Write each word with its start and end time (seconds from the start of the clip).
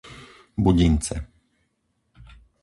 Budince 0.63 1.15